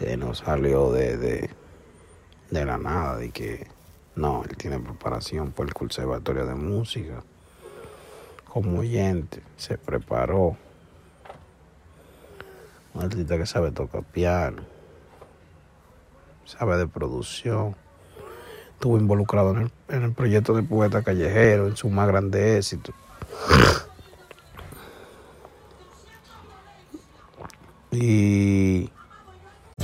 Eh, 0.00 0.16
no 0.16 0.34
salió 0.34 0.92
de, 0.92 1.16
de, 1.16 1.50
de 2.50 2.64
la 2.64 2.76
nada, 2.76 3.16
de 3.16 3.30
que 3.30 3.66
no, 4.14 4.44
él 4.48 4.56
tiene 4.56 4.78
preparación 4.78 5.52
por 5.52 5.66
el 5.66 5.74
Conservatorio 5.74 6.46
de 6.46 6.54
Música. 6.54 7.22
Como 8.48 8.80
oyente, 8.80 9.42
se 9.56 9.76
preparó. 9.76 10.56
Un 12.94 13.02
artista 13.02 13.36
que 13.36 13.44
sabe 13.44 13.72
tocar 13.72 14.02
piano, 14.04 14.62
sabe 16.46 16.78
de 16.78 16.86
producción. 16.86 17.76
Estuvo 18.72 18.96
involucrado 18.98 19.50
en 19.52 19.58
el, 19.58 19.72
en 19.88 20.02
el 20.02 20.12
proyecto 20.12 20.54
de 20.54 20.62
Poeta 20.62 21.02
Callejero, 21.02 21.66
en 21.66 21.76
su 21.76 21.90
más 21.90 22.08
grande 22.08 22.56
éxito. 22.56 22.94
Y 27.90 28.45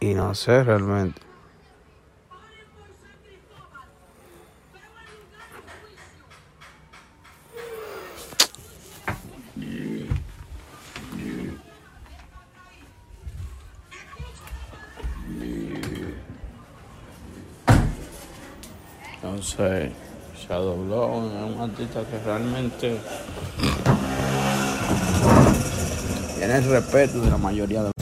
Y 0.00 0.14
no 0.14 0.34
sé 0.34 0.62
realmente. 0.62 1.20
Sé, 19.40 19.92
Shadow 20.36 20.84
Blow 20.84 21.26
es 21.26 21.56
un 21.56 21.60
artista 21.62 22.02
que 22.04 22.18
realmente 22.24 22.98
tiene 26.36 26.56
el 26.56 26.64
respeto 26.70 27.20
de 27.20 27.30
la 27.30 27.38
mayoría 27.38 27.84
de 27.84 27.97